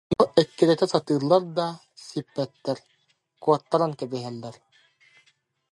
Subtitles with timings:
[0.21, 1.67] Ону эккирэтэ сатыыллар да,
[2.05, 2.77] сиппэттэр,
[3.43, 4.55] куоттаран кэбиһэллэр